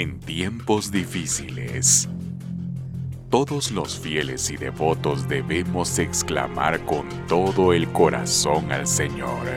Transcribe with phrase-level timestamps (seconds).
[0.00, 2.08] En tiempos difíciles,
[3.30, 9.48] todos los fieles y devotos debemos exclamar con todo el corazón al Señor.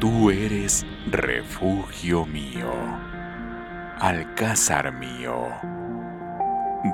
[0.00, 2.72] Tú eres refugio mío,
[4.00, 5.48] alcázar mío,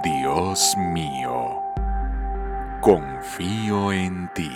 [0.03, 1.63] Dios mío,
[2.81, 4.51] confío en ti.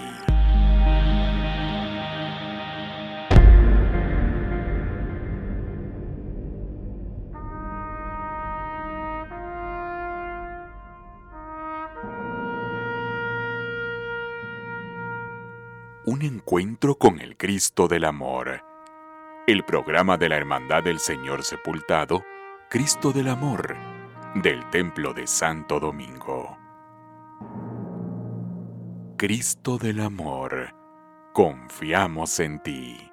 [16.12, 18.62] Un encuentro con el Cristo del Amor.
[19.46, 22.22] El programa de la Hermandad del Señor Sepultado,
[22.68, 23.74] Cristo del Amor,
[24.34, 26.58] del Templo de Santo Domingo.
[29.16, 30.74] Cristo del Amor,
[31.32, 33.11] confiamos en ti.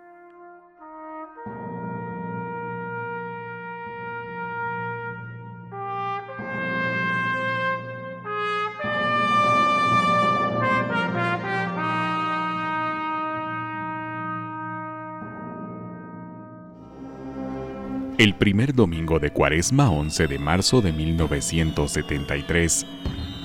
[18.20, 22.86] El primer domingo de Cuaresma 11 de marzo de 1973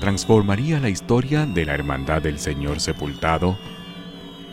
[0.01, 3.57] transformaría la historia de la Hermandad del Señor Sepultado.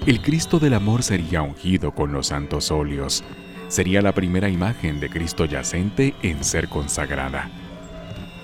[0.06, 3.24] El Cristo del Amor sería ungido con los santos óleos.
[3.66, 7.50] Sería la primera imagen de Cristo yacente en ser consagrada.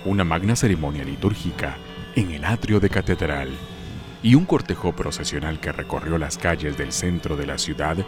[0.05, 1.77] Una magna ceremonia litúrgica
[2.17, 3.51] en el atrio de catedral
[4.21, 7.99] y un cortejo procesional que recorrió las calles del centro de la ciudad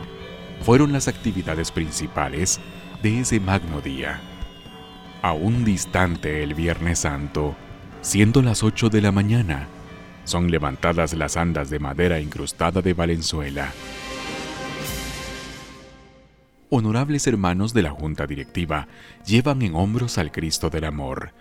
[0.60, 2.60] fueron las actividades principales
[3.02, 4.20] de ese magno día.
[5.22, 7.56] Aún distante el Viernes Santo,
[8.02, 9.68] siendo las 8 de la mañana,
[10.24, 13.72] son levantadas las andas de madera incrustada de Valenzuela.
[16.68, 18.86] Honorables hermanos de la Junta Directiva
[19.26, 21.32] llevan en hombros al Cristo del Amor.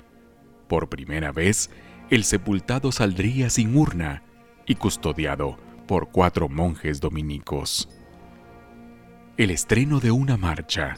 [0.67, 1.69] Por primera vez,
[2.09, 4.23] el sepultado saldría sin urna
[4.65, 7.89] y custodiado por cuatro monjes dominicos.
[9.37, 10.97] El estreno de una marcha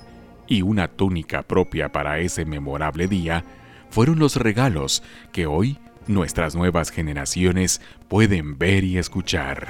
[0.52, 3.46] y una túnica propia para ese memorable día
[3.90, 5.02] fueron los regalos
[5.32, 7.80] que hoy nuestras nuevas generaciones
[8.10, 9.70] pueden ver y escuchar.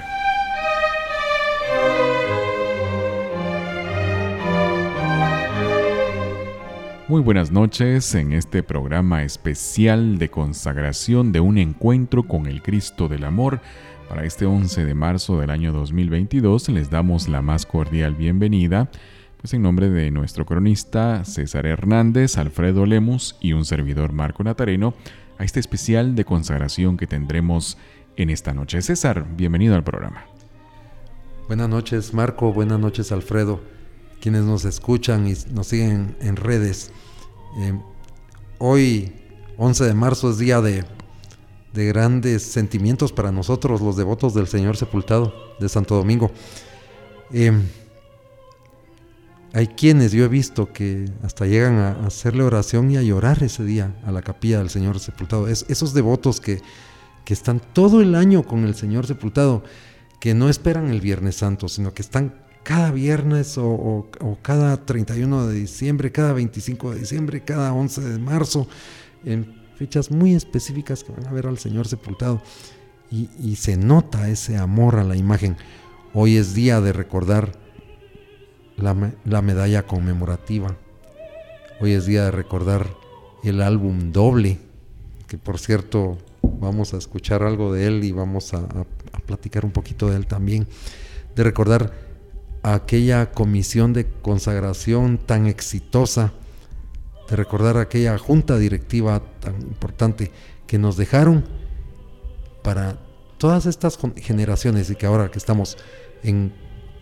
[7.07, 13.07] Muy buenas noches en este programa especial de consagración de un encuentro con el Cristo
[13.07, 13.59] del Amor.
[14.09, 18.89] Para este 11 de marzo del año 2022 les damos la más cordial bienvenida
[19.41, 24.93] pues en nombre de nuestro cronista César Hernández, Alfredo Lemus y un servidor Marco Natareno,
[25.39, 27.79] a este especial de consagración que tendremos
[28.17, 28.83] en esta noche.
[28.83, 30.25] César, bienvenido al programa.
[31.47, 33.61] Buenas noches Marco, buenas noches Alfredo,
[34.21, 36.91] quienes nos escuchan y nos siguen en redes.
[37.61, 37.73] Eh,
[38.59, 39.11] hoy,
[39.57, 40.85] 11 de marzo, es día de,
[41.73, 46.29] grandes sentimientos para nosotros, los devotos del Señor Sepultado de Santo Domingo.
[47.33, 47.53] Eh,
[49.53, 53.65] hay quienes yo he visto que hasta llegan a hacerle oración y a llorar ese
[53.65, 55.47] día a la capilla del Señor sepultado.
[55.47, 56.61] Es, esos devotos que,
[57.25, 59.63] que están todo el año con el Señor sepultado,
[60.19, 64.07] que no esperan el Viernes Santo, sino que están cada viernes o,
[64.41, 68.67] cada 31 de diciembre, cada 25 de diciembre, cada 11 de marzo,
[69.25, 72.41] en fechas muy específicas que van a ver al Señor sepultado.
[73.09, 75.57] Y se nota ese amor a la imagen.
[76.13, 77.60] Hoy es día de recordar
[78.81, 80.75] la, medalla conmemorativa.
[81.79, 82.87] Hoy es día de recordar
[83.43, 84.59] el álbum doble,
[85.27, 88.67] que por cierto vamos a escuchar algo de él y vamos a,
[89.25, 90.67] platicar un poquito de él también.
[91.35, 91.93] De recordar
[92.63, 96.33] aquella comisión de consagración tan exitosa,
[97.29, 100.31] de recordar aquella junta directiva tan importante
[100.67, 101.45] que nos dejaron
[102.63, 102.97] para
[103.37, 105.77] todas estas generaciones y que ahora que estamos
[106.23, 106.53] en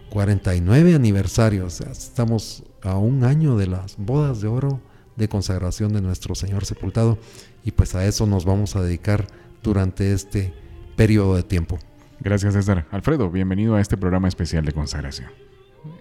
[0.09, 1.81] 49 aniversarios.
[1.81, 4.81] Estamos a un año de las bodas de oro
[5.15, 7.17] de consagración de nuestro Señor sepultado
[7.63, 9.27] y pues a eso nos vamos a dedicar
[9.61, 10.53] durante este
[10.95, 11.77] periodo de tiempo.
[12.19, 12.87] Gracias César.
[12.91, 15.29] Alfredo, bienvenido a este programa especial de consagración.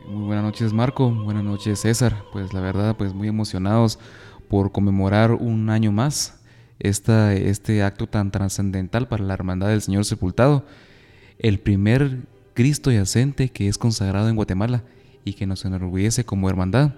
[0.08, 2.24] Muy buenas noches Marco, buenas noches César.
[2.32, 3.98] Pues la verdad, pues muy emocionados
[4.48, 6.40] por conmemorar un año más
[6.78, 10.64] esta, este acto tan trascendental para la Hermandad del Señor Sepultado.
[11.38, 12.26] El primer
[12.58, 14.82] Cristo yacente que es consagrado en Guatemala
[15.24, 16.90] y que nos enorgullece como hermandad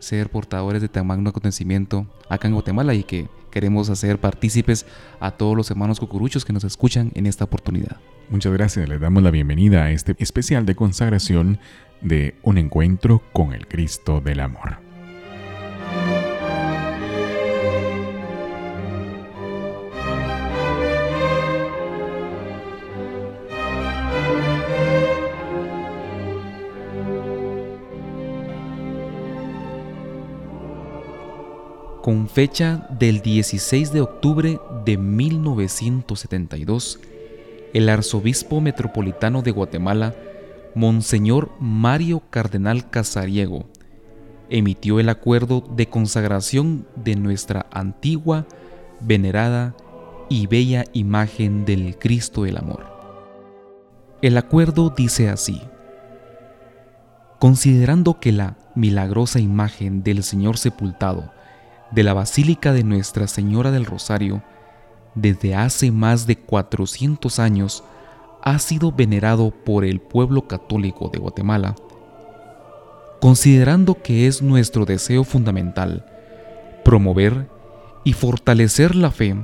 [0.00, 4.86] ser portadores de tan magno acontecimiento acá en Guatemala y que queremos hacer partícipes
[5.20, 7.98] a todos los hermanos cucuruchos que nos escuchan en esta oportunidad.
[8.28, 11.60] Muchas gracias, les damos la bienvenida a este especial de consagración
[12.00, 14.87] de un encuentro con el Cristo del Amor.
[32.02, 37.00] Con fecha del 16 de octubre de 1972,
[37.74, 40.14] el arzobispo metropolitano de Guatemala,
[40.74, 43.66] Monseñor Mario Cardenal Casariego,
[44.48, 48.46] emitió el acuerdo de consagración de nuestra antigua,
[49.00, 49.74] venerada
[50.28, 52.86] y bella imagen del Cristo del Amor.
[54.22, 55.60] El acuerdo dice así,
[57.38, 61.32] considerando que la milagrosa imagen del Señor sepultado
[61.90, 64.42] de la Basílica de Nuestra Señora del Rosario,
[65.14, 67.84] desde hace más de 400 años,
[68.42, 71.74] ha sido venerado por el pueblo católico de Guatemala.
[73.20, 76.06] Considerando que es nuestro deseo fundamental
[76.84, 77.48] promover
[78.04, 79.36] y fortalecer la fe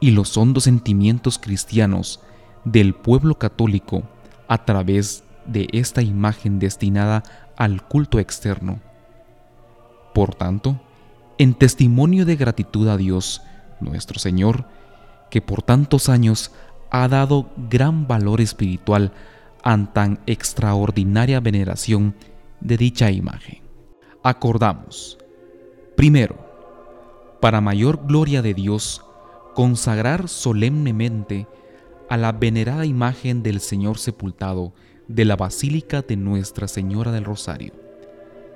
[0.00, 2.20] y los hondos sentimientos cristianos
[2.64, 4.02] del pueblo católico
[4.48, 7.22] a través de esta imagen destinada
[7.56, 8.80] al culto externo.
[10.14, 10.80] Por tanto,
[11.40, 13.40] en testimonio de gratitud a Dios,
[13.80, 14.66] nuestro Señor,
[15.30, 16.52] que por tantos años
[16.90, 19.14] ha dado gran valor espiritual
[19.62, 22.14] a tan extraordinaria veneración
[22.60, 23.62] de dicha imagen.
[24.22, 25.16] Acordamos,
[25.96, 26.36] primero,
[27.40, 29.02] para mayor gloria de Dios,
[29.54, 31.46] consagrar solemnemente
[32.10, 34.74] a la venerada imagen del Señor sepultado
[35.08, 37.72] de la Basílica de Nuestra Señora del Rosario.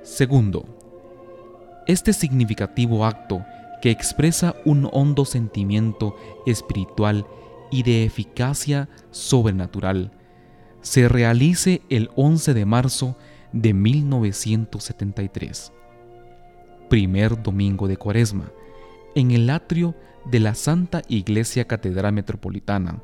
[0.03, 0.74] Segundo,
[1.87, 3.45] este significativo acto
[3.81, 6.15] que expresa un hondo sentimiento
[6.45, 7.25] espiritual
[7.71, 10.11] y de eficacia sobrenatural
[10.81, 13.17] se realice el 11 de marzo
[13.51, 15.73] de 1973,
[16.89, 18.51] primer domingo de Cuaresma,
[19.15, 19.95] en el atrio
[20.25, 23.01] de la Santa Iglesia Catedral Metropolitana,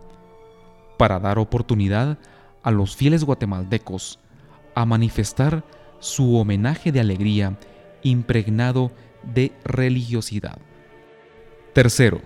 [1.00, 2.20] para dar oportunidad
[2.62, 4.20] a los fieles guatemaltecos
[4.76, 5.64] a manifestar
[6.00, 7.58] su homenaje de alegría
[8.04, 8.92] impregnado
[9.34, 10.58] de religiosidad.
[11.74, 12.22] Tercero,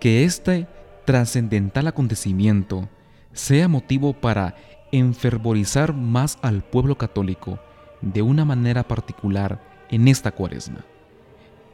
[0.00, 0.66] que este
[1.04, 2.88] trascendental acontecimiento
[3.32, 4.54] sea motivo para
[4.92, 7.58] enfervorizar más al pueblo católico
[8.00, 9.60] de una manera particular
[9.90, 10.84] en esta cuaresma.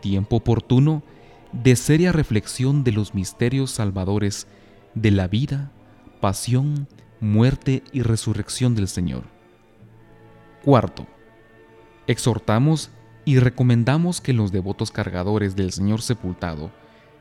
[0.00, 1.02] Tiempo oportuno
[1.52, 4.46] de seria reflexión de los misterios salvadores
[4.94, 5.70] de la vida,
[6.20, 6.88] pasión,
[7.20, 9.24] muerte y resurrección del Señor.
[10.64, 11.06] Cuarto,
[12.06, 12.90] exhortamos
[13.31, 16.73] y recomendamos que los devotos cargadores del Señor sepultado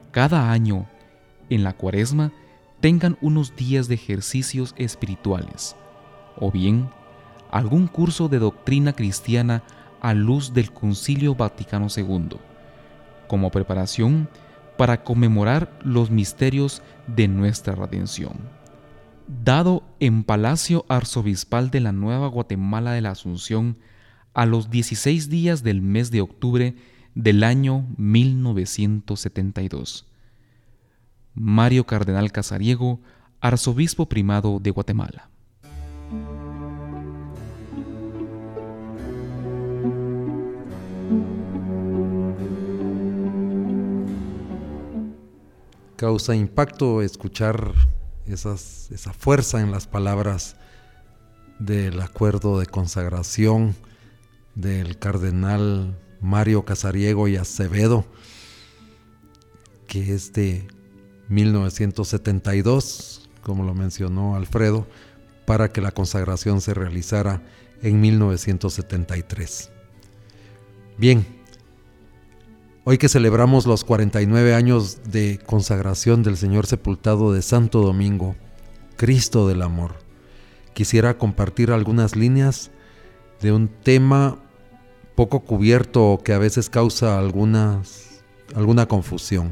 [0.09, 0.87] cada año
[1.51, 2.31] en la cuaresma
[2.79, 5.75] tengan unos días de ejercicios espirituales
[6.35, 6.89] o bien
[7.51, 9.61] algún curso de doctrina cristiana
[10.01, 12.37] a luz del Concilio Vaticano II,
[13.27, 14.29] como preparación
[14.79, 18.33] para conmemorar los misterios de nuestra redención.
[19.27, 23.77] Dado en Palacio Arzobispal de la Nueva Guatemala de la Asunción
[24.33, 26.75] a los 16 días del mes de octubre
[27.15, 30.05] del año 1972.
[31.33, 33.01] Mario Cardenal Casariego,
[33.41, 35.29] arzobispo primado de Guatemala.
[45.95, 47.73] Causa impacto escuchar
[48.25, 50.55] esa fuerza en las palabras
[51.59, 53.75] del acuerdo de consagración
[54.59, 58.05] del cardenal Mario Casariego y Acevedo,
[59.87, 60.67] que es de
[61.29, 64.87] 1972, como lo mencionó Alfredo,
[65.45, 67.41] para que la consagración se realizara
[67.81, 69.71] en 1973.
[70.97, 71.25] Bien,
[72.83, 78.35] hoy que celebramos los 49 años de consagración del Señor sepultado de Santo Domingo,
[78.97, 79.95] Cristo del Amor,
[80.73, 82.71] quisiera compartir algunas líneas
[83.39, 84.37] de un tema
[85.19, 87.83] poco cubierto que a veces causa alguna
[88.87, 89.51] confusión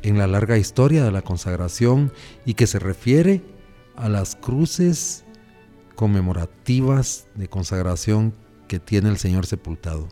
[0.00, 2.14] en la larga historia de la consagración
[2.46, 3.42] y que se refiere
[3.94, 5.26] a las cruces
[5.96, 8.32] conmemorativas de consagración
[8.68, 10.08] que tiene el Señor sepultado.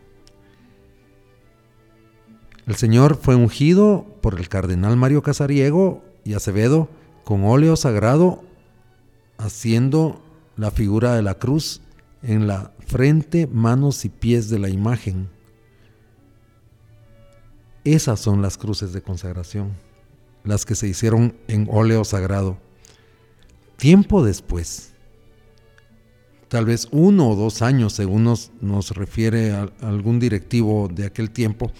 [2.66, 6.90] El Señor fue ungido por el cardenal Mario Casariego y Acevedo
[7.24, 8.44] con óleo sagrado,
[9.38, 10.20] haciendo
[10.58, 11.80] la figura de la cruz
[12.22, 15.28] en la frente, manos y pies de la imagen.
[17.84, 19.72] Esas son las cruces de consagración,
[20.44, 22.58] las que se hicieron en óleo sagrado.
[23.76, 24.92] Tiempo después,
[26.48, 31.72] tal vez uno o dos años, según nos, nos refiere algún directivo de aquel tiempo,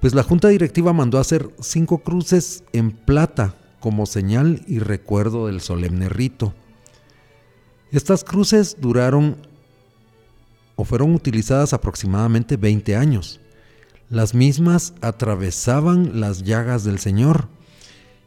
[0.00, 5.60] pues la junta directiva mandó hacer cinco cruces en plata como señal y recuerdo del
[5.60, 6.54] solemne rito.
[7.90, 9.36] Estas cruces duraron
[10.76, 13.40] o fueron utilizadas aproximadamente 20 años.
[14.10, 17.48] Las mismas atravesaban las llagas del Señor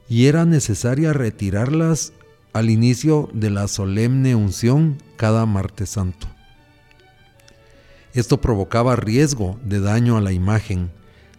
[0.09, 2.13] y era necesaria retirarlas
[2.53, 6.27] al inicio de la solemne unción cada martes santo.
[8.13, 10.89] Esto provocaba riesgo de daño a la imagen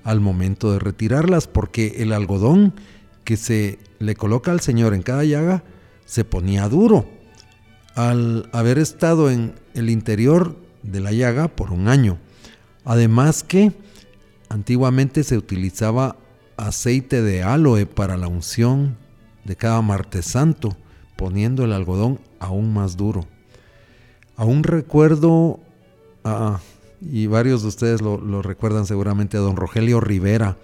[0.05, 2.73] al momento de retirarlas porque el algodón
[3.25, 5.65] que se le coloca al Señor en cada llaga
[6.05, 7.09] se ponía duro
[7.95, 12.19] al haber estado en el interior de la llaga por un año.
[12.85, 13.73] Además que
[14.49, 16.17] antiguamente se utilizaba
[16.57, 18.97] aceite de aloe para la unción
[19.45, 20.77] de cada martes santo
[21.17, 23.27] poniendo el algodón aún más duro.
[24.37, 25.59] Aún recuerdo,
[26.23, 26.61] ah,
[27.01, 30.57] y varios de ustedes lo, lo recuerdan seguramente, a don Rogelio Rivera,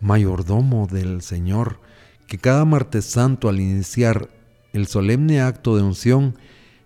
[0.00, 1.78] mayordomo del Señor,
[2.26, 4.30] que cada martes santo al iniciar
[4.72, 6.36] el solemne acto de unción,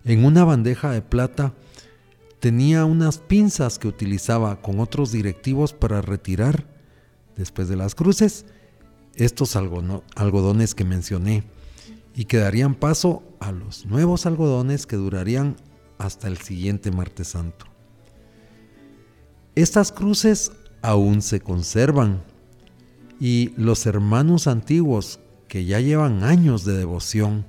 [0.05, 1.53] en una bandeja de plata
[2.43, 6.67] tenía unas pinzas que utilizaba con otros directivos para retirar,
[7.37, 8.47] después de las cruces,
[9.15, 11.45] estos algodones que mencioné.
[12.17, 15.55] Y que darían paso a los nuevos algodones que durarían
[15.99, 17.67] hasta el siguiente martes santo.
[19.55, 20.51] Estas cruces
[20.83, 22.25] aún se conservan.
[23.21, 27.47] Y los hermanos antiguos que ya llevan años de devoción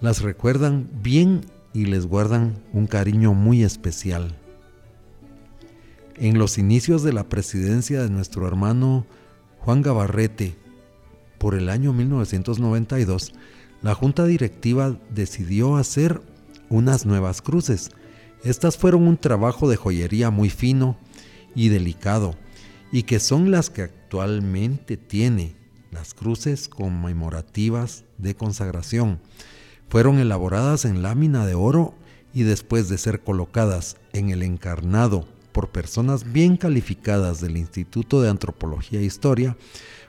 [0.00, 1.42] las recuerdan bien
[1.76, 4.34] y les guardan un cariño muy especial.
[6.16, 9.04] En los inicios de la presidencia de nuestro hermano
[9.58, 10.56] Juan Gabarrete,
[11.36, 13.34] por el año 1992,
[13.82, 16.22] la junta directiva decidió hacer
[16.70, 17.90] unas nuevas cruces.
[18.42, 20.96] Estas fueron un trabajo de joyería muy fino
[21.54, 22.36] y delicado
[22.90, 25.56] y que son las que actualmente tiene
[25.90, 29.20] las cruces conmemorativas de consagración.
[29.88, 31.94] Fueron elaboradas en lámina de oro
[32.34, 38.28] y después de ser colocadas en el encarnado por personas bien calificadas del Instituto de
[38.28, 39.56] Antropología e Historia,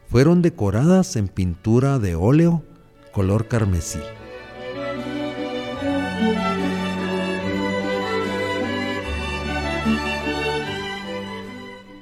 [0.10, 2.64] fueron decoradas en pintura de óleo
[3.14, 4.00] color carmesí.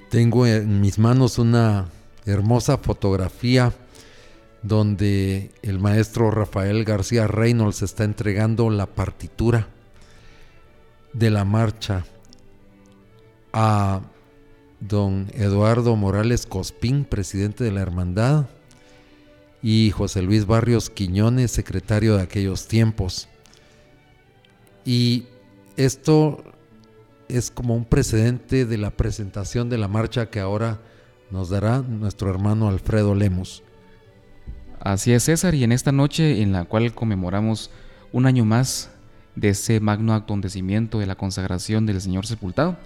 [0.10, 1.90] Tengo en mis manos una
[2.26, 3.74] hermosa fotografía
[4.66, 9.68] donde el maestro Rafael García Reynolds está entregando la partitura
[11.14, 12.04] de la marcha
[13.54, 14.02] a
[14.80, 18.48] don Eduardo Morales Cospín, presidente de la hermandad,
[19.62, 23.30] y José Luis Barrios Quiñones, secretario de aquellos tiempos.
[24.84, 25.26] Y
[25.78, 26.44] esto
[27.28, 30.80] es como un precedente de la presentación de la marcha que ahora
[31.30, 33.64] nos dará nuestro hermano Alfredo Lemos.
[34.86, 37.72] Así es César, y en esta noche en la cual conmemoramos
[38.14, 38.92] un año más
[39.36, 42.78] de ese magno acontecimiento de la consagración del Señor sepultado,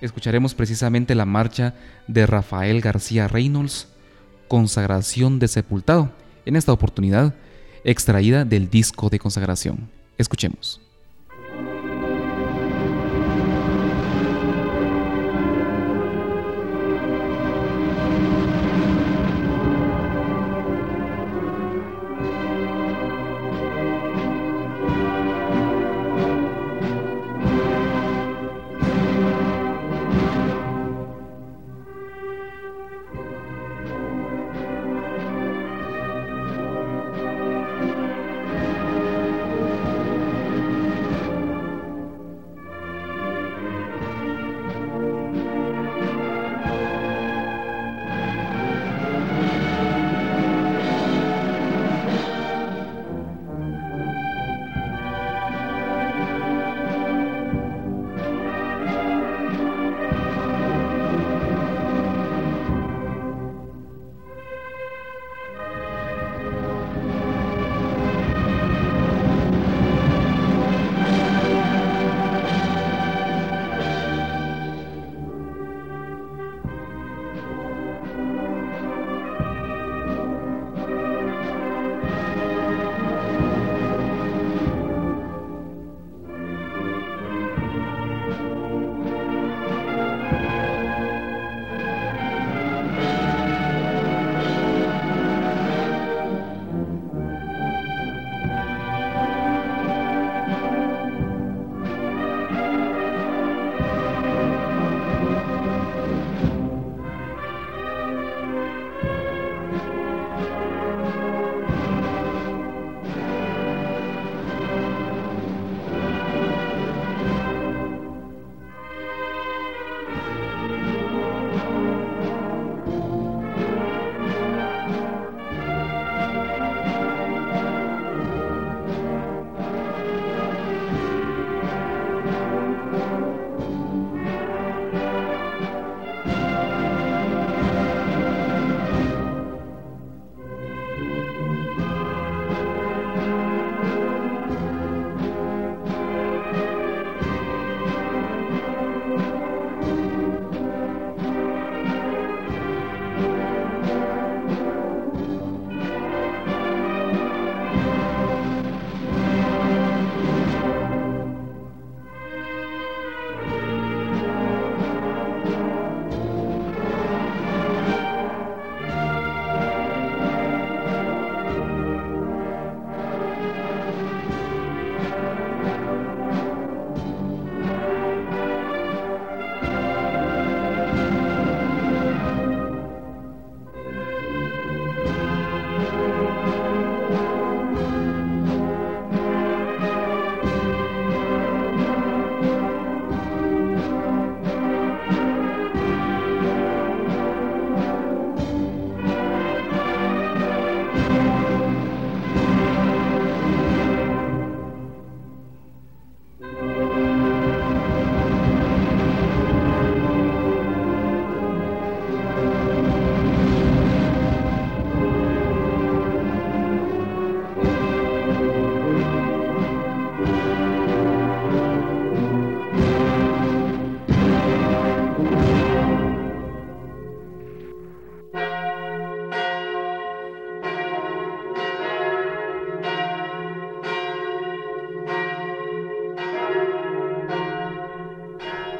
[0.00, 1.74] escucharemos precisamente la marcha
[2.08, 3.88] de Rafael García Reynolds,
[4.48, 6.12] Consagración de Sepultado,
[6.46, 7.34] en esta oportunidad
[7.84, 9.90] extraída del disco de consagración.
[10.16, 10.83] Escuchemos.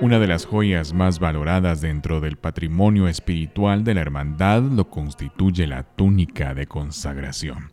[0.05, 5.67] Una de las joyas más valoradas dentro del patrimonio espiritual de la hermandad lo constituye
[5.67, 7.73] la túnica de consagración.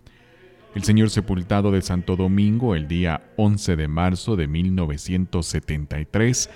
[0.73, 6.49] El señor sepultado de Santo Domingo el día 11 de marzo de 1973,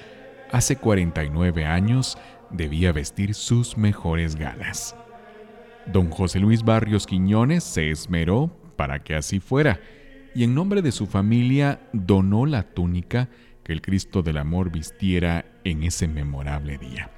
[0.50, 2.18] hace 49 años,
[2.52, 4.96] debía vestir sus mejores galas.
[5.92, 9.82] Don José Luis Barrios Quiñones se esmeró para que así fuera,
[10.34, 13.28] y en nombre de su familia donó la túnica
[13.66, 17.10] que el Cristo del Amor vistiera en ese memorable día.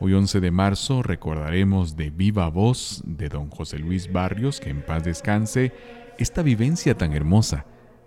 [0.00, 4.82] Hoy 11 de marzo recordaremos de viva voz de don José Luis Barrios, que en
[4.82, 5.72] paz descanse,
[6.18, 7.64] esta vivencia tan hermosa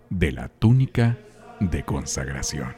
[0.10, 1.18] de la túnica
[1.62, 2.76] de consagración.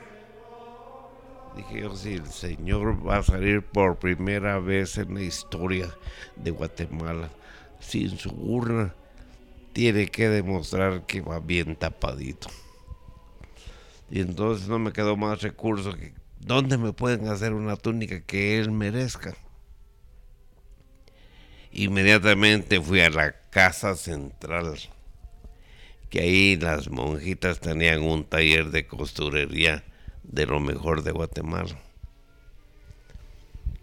[1.57, 5.89] Dije yo, si el Señor va a salir por primera vez en la historia
[6.35, 7.29] de Guatemala
[7.79, 8.93] sin su urna,
[9.73, 12.47] tiene que demostrar que va bien tapadito.
[14.11, 18.59] Y entonces no me quedó más recurso que ¿dónde me pueden hacer una túnica que
[18.59, 19.35] él merezca?
[21.71, 24.79] Inmediatamente fui a la casa central,
[26.09, 29.83] que ahí las monjitas tenían un taller de costurería
[30.23, 31.77] de lo mejor de Guatemala.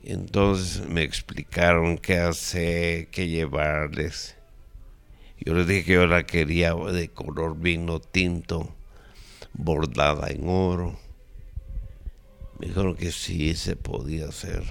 [0.02, 4.36] Entonces me explicaron qué hacer, qué llevarles.
[5.38, 8.75] Yo les dije que yo la quería de color vino tinto
[9.56, 10.98] bordada en oro.
[12.58, 14.62] Me dijeron que sí se podía hacer.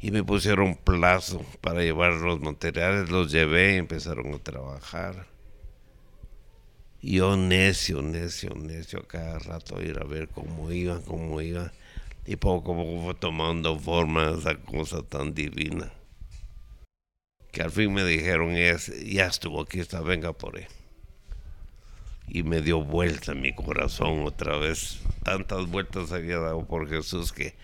[0.00, 5.26] Y me pusieron plazo para llevar los materiales, los llevé y empezaron a trabajar.
[7.00, 11.72] Yo necio, necio, necio, cada rato ir a ver cómo iba, cómo iba.
[12.26, 15.92] Y poco a poco fue tomando forma esa cosa tan divina.
[17.52, 20.66] Que al fin me dijeron, ya estuvo aquí, está, venga por él
[22.28, 25.00] y me dio vuelta mi corazón otra vez.
[25.22, 27.54] Tantas vueltas había dado por Jesús que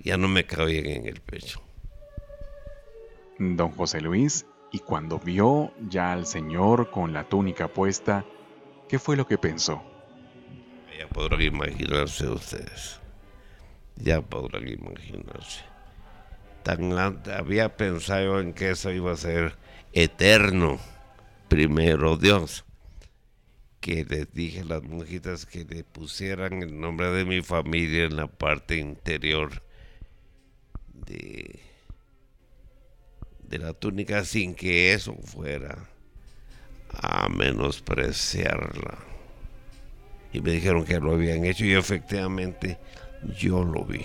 [0.00, 1.62] ya no me cabían en el pecho.
[3.38, 8.24] Don José Luis, y cuando vio ya al Señor con la túnica puesta,
[8.88, 9.82] ¿qué fue lo que pensó?
[10.98, 13.00] Ya podrán imaginarse ustedes.
[13.96, 15.62] Ya podrán imaginarse.
[16.64, 19.56] Tan había pensado en que eso iba a ser
[19.92, 20.78] eterno.
[21.48, 22.64] Primero Dios
[23.88, 28.16] que les dije a las monjitas que le pusieran el nombre de mi familia en
[28.16, 29.62] la parte interior
[31.06, 31.58] de,
[33.44, 35.88] de la túnica sin que eso fuera
[36.90, 38.98] a menospreciarla.
[40.34, 42.76] Y me dijeron que lo habían hecho y efectivamente
[43.38, 44.04] yo lo vi.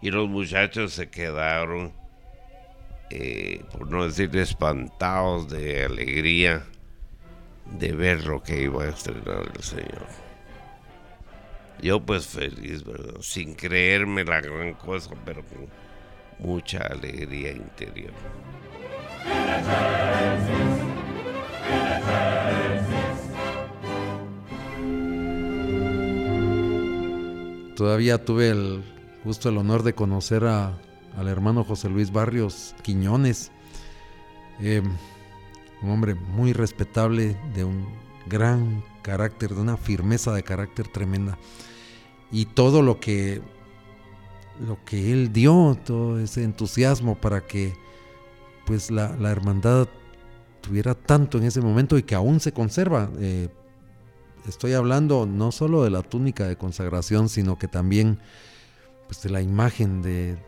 [0.00, 1.92] Y los muchachos se quedaron,
[3.10, 6.64] eh, por no decir espantados de alegría
[7.78, 10.06] de ver lo que iba a estrenar el Señor.
[11.82, 13.20] Yo pues feliz, ¿verdad?
[13.20, 15.42] Sin creerme la gran cosa, pero
[16.38, 18.12] mucha alegría interior.
[27.76, 28.82] Todavía tuve el
[29.24, 30.78] gusto, el honor de conocer a,
[31.16, 33.52] al hermano José Luis Barrios Quiñones.
[34.60, 34.82] Eh,
[35.82, 37.86] un hombre muy respetable, de un
[38.26, 41.38] gran carácter, de una firmeza de carácter tremenda.
[42.30, 43.42] Y todo lo que,
[44.66, 47.74] lo que él dio, todo ese entusiasmo para que
[48.66, 49.88] pues la, hermandad
[50.60, 53.10] tuviera tanto en ese momento y que aún se conserva.
[53.18, 53.48] Eh,
[54.46, 58.20] estoy hablando no solo de la túnica de consagración, sino que también
[59.08, 60.38] pues, de la imagen de,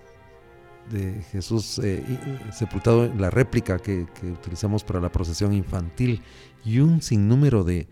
[0.90, 2.05] de Jesús eh,
[2.53, 6.23] sepultado, la réplica que, utilizamos para la procesión infantil
[6.64, 7.88] y un sinnúmero de,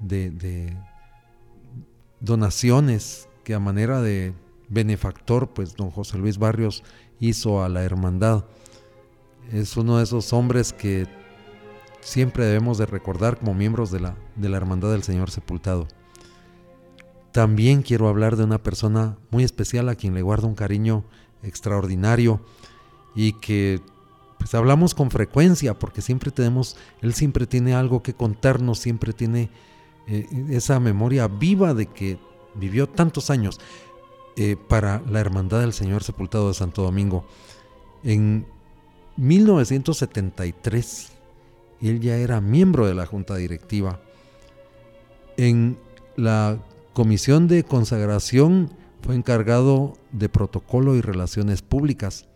[0.00, 0.76] de,
[2.20, 4.34] donaciones que a manera de
[4.68, 6.82] benefactor, pues don José Luis Barrios
[7.20, 8.44] hizo a la hermandad.
[9.52, 11.06] Es uno de esos hombres que
[12.00, 15.88] siempre debemos de recordar como miembros de la, de la hermandad del Señor sepultado.
[17.32, 21.04] También quiero hablar de una persona muy especial a quien le guardo un cariño
[21.42, 22.40] extraordinario
[23.14, 23.80] y que
[24.38, 29.50] pues hablamos con frecuencia porque siempre tenemos, él siempre tiene algo que contarnos, siempre tiene
[30.06, 32.18] eh, esa memoria viva de que
[32.54, 33.60] vivió tantos años
[34.36, 37.26] eh, para la Hermandad del Señor Sepultado de Santo Domingo.
[38.04, 38.46] En
[39.16, 41.08] 1973,
[41.80, 44.00] él ya era miembro de la Junta Directiva.
[45.36, 45.76] En
[46.16, 46.58] la
[46.92, 48.70] Comisión de Consagración
[49.02, 52.26] fue encargado de protocolo y relaciones públicas.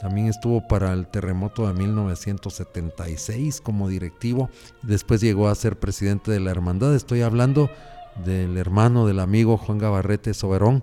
[0.00, 4.50] También estuvo para el terremoto de 1976 como directivo.
[4.82, 6.94] Después llegó a ser presidente de la hermandad.
[6.94, 7.70] Estoy hablando
[8.24, 10.82] del hermano del amigo Juan Gabarrete Soberón,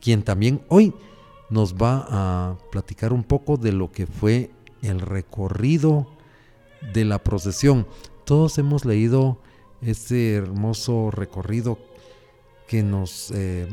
[0.00, 0.94] quien también hoy
[1.50, 4.50] nos va a platicar un poco de lo que fue
[4.82, 6.06] el recorrido
[6.92, 7.86] de la procesión.
[8.24, 9.38] Todos hemos leído
[9.82, 11.78] este hermoso recorrido
[12.66, 13.68] que nos eh,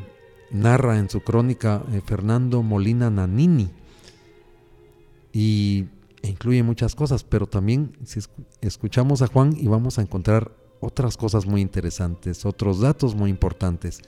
[0.54, 3.72] narra en su crónica eh, Fernando Molina Nanini
[5.34, 5.88] y
[6.22, 8.20] incluye muchas cosas, pero también si
[8.62, 14.02] escuchamos a Juan y vamos a encontrar otras cosas muy interesantes, otros datos muy importantes.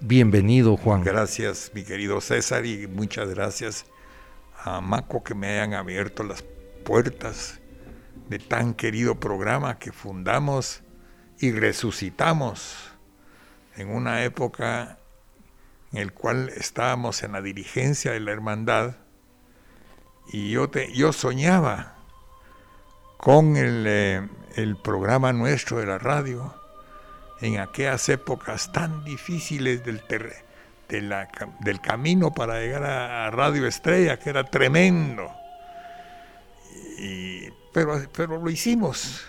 [0.00, 1.04] Bienvenido, Juan.
[1.04, 3.84] Gracias, mi querido César, y muchas gracias
[4.64, 6.42] a Maco que me hayan abierto las
[6.84, 7.60] puertas
[8.28, 10.82] de tan querido programa que fundamos
[11.38, 12.76] y resucitamos
[13.76, 14.98] en una época
[15.92, 18.96] en el cual estábamos en la dirigencia de la hermandad
[20.32, 21.96] y yo, te, yo soñaba
[23.16, 26.54] con el, eh, el programa nuestro de la radio
[27.40, 30.02] en aquellas épocas tan difíciles del,
[30.88, 31.28] de la,
[31.60, 35.30] del camino para llegar a, Radio Estrella, que era tremendo.
[36.98, 39.24] Y, pero, pero lo hicimos.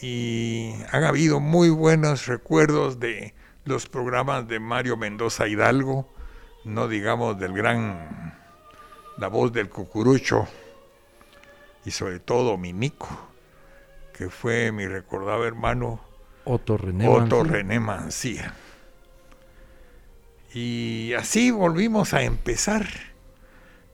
[0.00, 3.34] Y han habido muy buenos recuerdos de
[3.66, 6.08] los programas de Mario Mendoza Hidalgo,
[6.64, 8.38] no digamos del gran,
[9.18, 10.46] la voz del cucurucho
[11.84, 13.08] y sobre todo Mimico,
[14.14, 16.00] que fue mi recordado hermano
[16.44, 18.54] Otto René Otto René Mancía.
[20.54, 22.86] Y así volvimos a empezar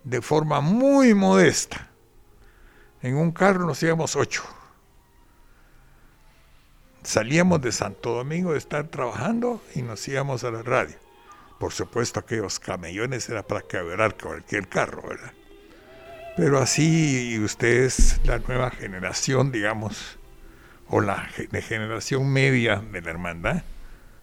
[0.04, 1.88] de forma muy modesta.
[3.00, 4.42] En un carro nos íbamos ocho.
[7.02, 10.96] Salíamos de Santo Domingo de estar trabajando y nos íbamos a la radio.
[11.58, 15.32] Por supuesto, aquellos camellones era para quebrar cualquier carro, ¿verdad?
[16.36, 20.18] Pero así ustedes, la nueva generación, digamos,
[20.88, 23.62] o la generación media de la hermandad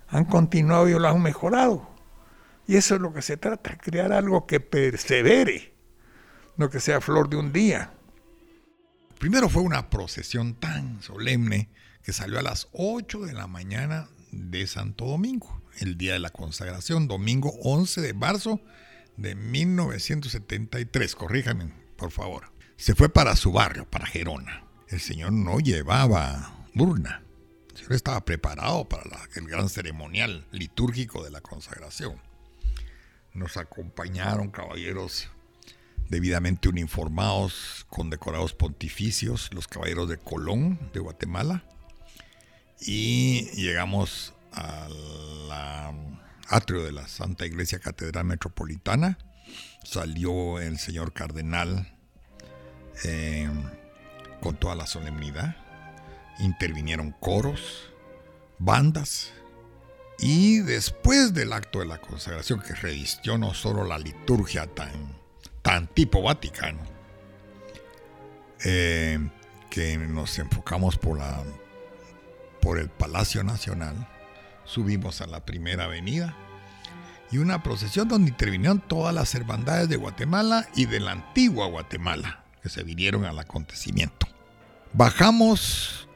[0.07, 1.89] han continuado y lo han mejorado.
[2.65, 5.73] Y eso es lo que se trata, crear algo que persevere,
[6.55, 7.91] no que sea flor de un día.
[9.19, 11.67] Primero fue una procesión tan solemne
[12.03, 16.29] que salió a las 8 de la mañana de Santo Domingo, el día de la
[16.29, 18.61] consagración, domingo 11 de marzo
[19.17, 21.15] de 1973.
[21.15, 22.51] Corríjame, por favor.
[22.77, 24.63] Se fue para su barrio, para Gerona.
[24.87, 27.23] El Señor no llevaba Burna.
[27.71, 29.03] El Señor estaba preparado para
[29.35, 32.21] el gran ceremonial litúrgico de la consagración.
[33.33, 35.29] Nos acompañaron caballeros
[36.09, 41.63] debidamente uniformados, con decorados pontificios, los caballeros de Colón, de Guatemala,
[42.81, 45.51] y llegamos al
[46.47, 49.17] atrio de la Santa Iglesia Catedral Metropolitana.
[49.83, 51.91] Salió el señor cardenal
[53.03, 53.49] eh,
[54.41, 55.55] con toda la solemnidad
[56.39, 57.91] intervinieron coros,
[58.57, 59.31] bandas,
[60.19, 64.91] y después del acto de la consagración que revistió no solo la liturgia tan,
[65.61, 66.81] tan tipo Vaticano,
[68.65, 69.19] eh,
[69.69, 71.43] que nos enfocamos por, la,
[72.61, 74.07] por el Palacio Nacional,
[74.65, 76.35] subimos a la primera avenida
[77.31, 82.43] y una procesión donde intervinieron todas las hermandades de Guatemala y de la antigua Guatemala
[82.61, 84.27] que se vinieron al acontecimiento.
[84.93, 86.07] Bajamos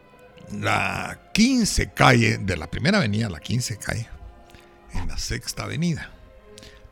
[0.52, 4.08] la 15 calle, de la primera avenida, la 15 calle,
[4.94, 6.10] en la sexta avenida,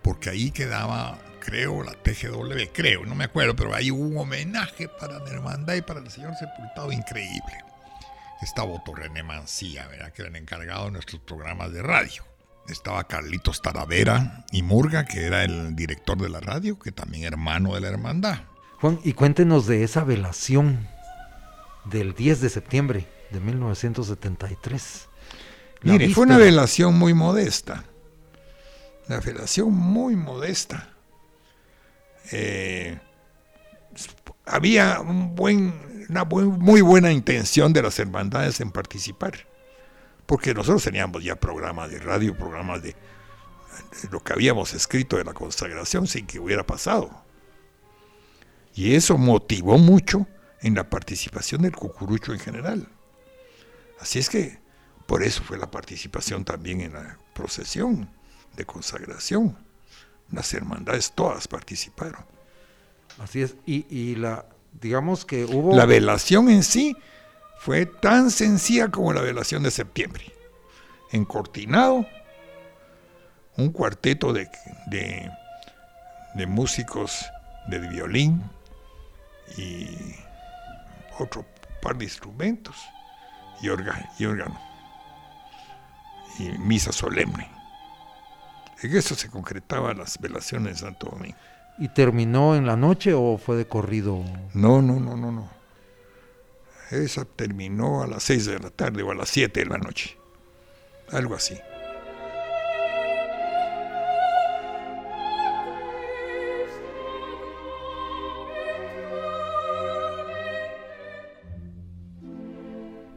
[0.02, 4.88] porque ahí quedaba, creo, la TGW, creo, no me acuerdo, pero ahí hubo un homenaje
[4.88, 7.71] para la hermandad y para el señor sepultado increíble.
[8.42, 10.12] Estaba Otto René Mancía, ¿verdad?
[10.12, 12.24] que era el encargado de nuestros programas de radio.
[12.68, 17.76] Estaba Carlitos Taravera y Murga, que era el director de la radio, que también hermano
[17.76, 18.40] de la hermandad.
[18.80, 20.88] Juan, y cuéntenos de esa velación
[21.86, 25.08] del 10 de septiembre de 1973.
[25.84, 27.84] Mire, fue una velación muy modesta.
[29.08, 30.90] Una velación muy modesta.
[32.32, 33.00] Eh,
[34.46, 39.48] había una muy buena intención de las hermandades en participar.
[40.26, 45.24] Porque nosotros teníamos ya programas de radio, programas de, de lo que habíamos escrito de
[45.24, 47.10] la consagración sin que hubiera pasado.
[48.74, 50.28] Y eso motivó mucho
[50.62, 52.88] en la participación del cucurucho en general.
[54.00, 54.60] Así es que
[55.06, 58.10] por eso fue la participación también en la procesión
[58.56, 59.58] de consagración.
[60.32, 62.26] Las hermandades todas participaron.
[63.22, 64.46] Así es, y, la,
[64.82, 65.76] digamos que hubo...
[65.76, 66.98] La velación en sí
[67.60, 70.34] fue tan sencilla como la velación de septiembre.
[71.12, 72.08] Encortinado,
[73.58, 74.50] un cuarteto de,
[74.88, 77.24] de, músicos
[77.68, 78.42] de violín
[79.56, 79.88] y
[81.20, 81.46] otro
[81.82, 82.76] par de instrumentos
[83.62, 84.60] y, órgano.
[86.40, 87.52] Y misa solemne.
[88.82, 91.38] En eso se concretaban las velaciones de Santo Domingo.
[91.82, 94.24] ¿Y terminó en la noche o fue de corrido?
[94.54, 95.50] No, no, no, no, no.
[96.92, 100.16] Esa terminó a las 6 de la tarde o a las 7 de la noche.
[101.10, 101.58] Algo así.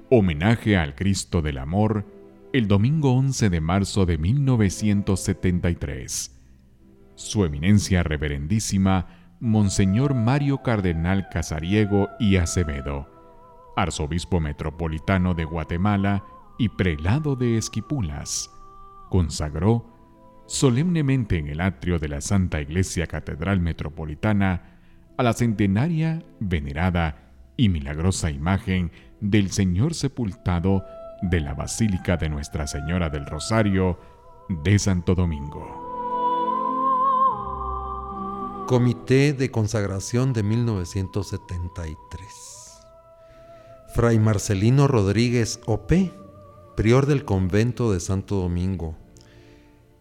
[0.08, 2.06] Homenaje al Cristo del Amor
[2.54, 6.33] el domingo 11 de marzo de 1973.
[7.14, 9.06] Su eminencia reverendísima,
[9.40, 13.08] Monseñor Mario Cardenal Casariego y Acevedo,
[13.76, 16.24] arzobispo metropolitano de Guatemala
[16.58, 18.50] y prelado de Esquipulas,
[19.10, 19.86] consagró
[20.46, 24.80] solemnemente en el atrio de la Santa Iglesia Catedral Metropolitana
[25.16, 30.84] a la centenaria, venerada y milagrosa imagen del Señor sepultado
[31.22, 34.00] de la Basílica de Nuestra Señora del Rosario
[34.64, 35.83] de Santo Domingo.
[38.66, 42.26] Comité de Consagración de 1973.
[43.94, 46.10] Fray Marcelino Rodríguez O.P.,
[46.74, 48.96] prior del convento de Santo Domingo.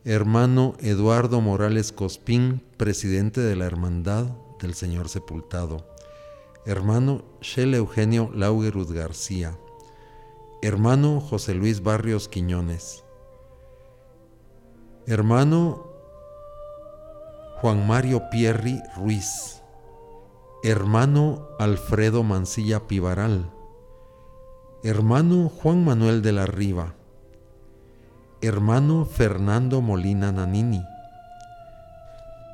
[0.06, 4.28] Hermano Eduardo Morales Cospín, presidente de la Hermandad
[4.62, 5.86] del Señor Sepultado.
[6.65, 9.60] Hermano Shell Eugenio Laugerud García.
[10.62, 13.04] Hermano José Luis Barrios Quiñones.
[15.06, 15.92] Hermano
[17.63, 19.62] Juan Mario Pierri Ruiz.
[20.63, 23.49] Hermano Alfredo Mancilla Pivaral.
[24.84, 26.93] Hermano Juan Manuel de la Riva.
[28.41, 30.84] Hermano Fernando Molina Nanini.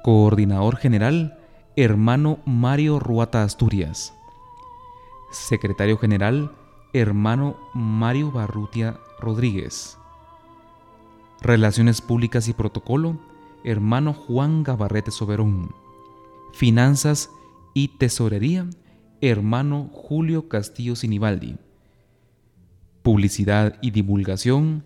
[0.04, 1.39] Coordinador General,
[1.76, 4.13] hermano Mario Ruata Asturias.
[5.32, 6.52] Secretario General,
[6.93, 9.98] hermano Mario Barrutia Rodríguez.
[11.41, 13.17] Relaciones Públicas y Protocolo,
[13.63, 15.74] hermano Juan Gabarrete Soberón.
[16.54, 17.30] Finanzas
[17.74, 18.67] y Tesorería,
[19.22, 21.58] hermano Julio Castillo Sinibaldi.
[23.04, 24.84] Publicidad y Divulgación,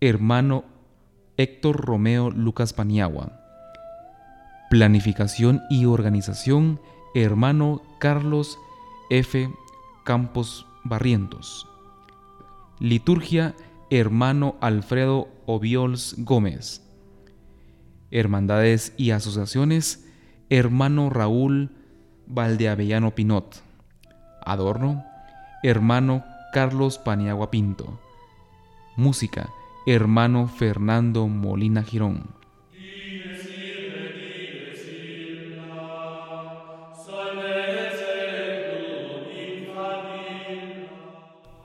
[0.00, 0.64] hermano
[1.36, 3.40] Héctor Romeo Lucas Paniagua.
[4.70, 6.80] Planificación y Organización,
[7.14, 8.58] hermano Carlos
[9.10, 9.50] F.
[10.04, 11.66] Campos Barrientos.
[12.80, 13.54] Liturgia,
[13.90, 16.87] hermano Alfredo Obiols Gómez.
[18.10, 20.06] Hermandades y asociaciones,
[20.50, 21.70] hermano Raúl
[22.26, 23.62] Valdeavellano Pinot.
[24.44, 25.04] Adorno,
[25.62, 28.00] hermano Carlos Paniagua Pinto.
[28.96, 29.50] Música,
[29.86, 32.38] hermano Fernando Molina Girón.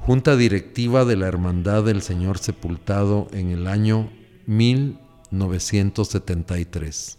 [0.05, 4.09] Junta Directiva de la Hermandad del Señor Sepultado en el año
[5.33, 7.17] 1973.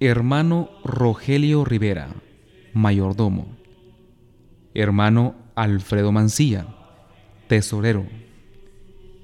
[0.00, 2.08] Hermano Rogelio Rivera,
[2.72, 3.46] mayordomo.
[4.74, 6.66] Hermano Alfredo Mancilla,
[7.46, 8.04] tesorero.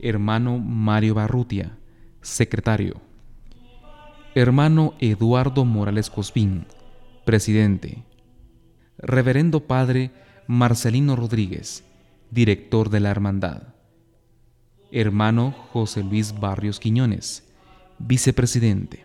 [0.01, 1.77] Hermano Mario Barrutia,
[2.23, 3.01] secretario.
[4.37, 6.65] Hermano Eduardo Morales Cospín,
[7.25, 8.05] presidente.
[8.99, 10.13] Reverendo Padre
[10.47, 11.83] Marcelino Rodríguez,
[12.31, 13.78] director de la Hermandad.
[14.91, 17.45] Hermano José Luis Barrios Quiñones,
[17.99, 19.05] vicepresidente.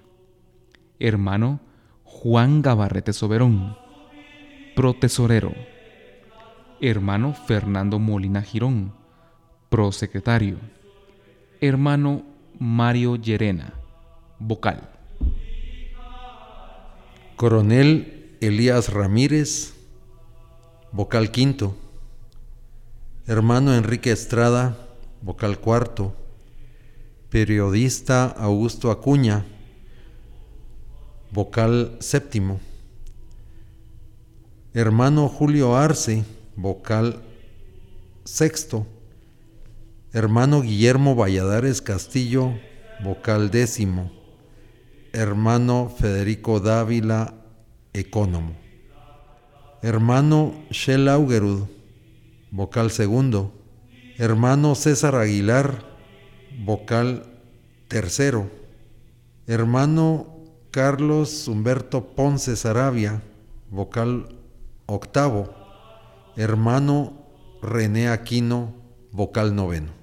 [0.97, 1.59] Hermano
[2.05, 3.75] Juan Gabarrete Soberón,
[4.75, 5.53] protesorero.
[6.79, 8.93] Hermano Fernando Molina Girón,
[9.69, 10.57] prosecretario.
[11.59, 12.23] Hermano
[12.59, 13.73] Mario Llerena,
[14.39, 14.89] vocal.
[17.35, 19.73] Coronel Elías Ramírez,
[20.93, 21.75] vocal quinto.
[23.27, 24.77] Hermano Enrique Estrada,
[25.23, 26.13] vocal cuarto.
[27.29, 29.45] Periodista Augusto Acuña,
[31.31, 32.59] vocal séptimo.
[34.73, 37.23] Hermano Julio Arce, vocal
[38.23, 38.85] sexto.
[40.11, 42.53] Hermano Guillermo Valladares Castillo,
[43.03, 44.11] vocal décimo.
[45.11, 47.33] Hermano Federico Dávila,
[47.93, 48.53] ecónomo.
[49.81, 51.67] Hermano Shell Augerud,
[52.51, 53.62] vocal segundo.
[54.17, 55.83] Hermano César Aguilar,
[56.63, 57.25] vocal
[57.87, 58.51] tercero.
[59.47, 60.27] Hermano
[60.69, 63.23] Carlos Humberto Ponce Sarabia,
[63.71, 64.29] vocal
[64.85, 65.49] octavo.
[66.35, 67.13] Hermano
[67.63, 68.75] René Aquino,
[69.11, 70.02] vocal noveno.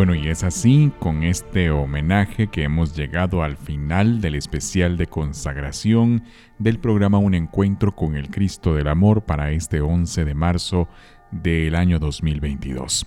[0.00, 5.06] Bueno, y es así con este homenaje que hemos llegado al final del especial de
[5.06, 6.24] consagración
[6.58, 10.88] del programa Un Encuentro con el Cristo del Amor para este 11 de marzo
[11.30, 13.06] del año 2022.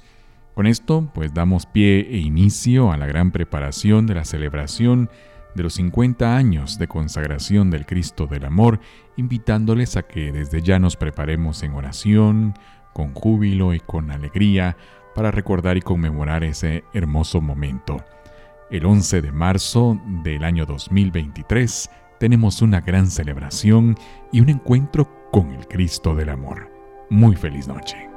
[0.54, 5.10] Con esto, pues damos pie e inicio a la gran preparación de la celebración
[5.56, 8.80] de los 50 años de consagración del Cristo del Amor,
[9.18, 12.54] invitándoles a que desde ya nos preparemos en oración,
[12.94, 14.78] con júbilo y con alegría
[15.14, 17.98] para recordar y conmemorar ese hermoso momento.
[18.70, 23.96] El 11 de marzo del año 2023 tenemos una gran celebración
[24.32, 26.72] y un encuentro con el Cristo del Amor.
[27.10, 28.13] Muy feliz noche.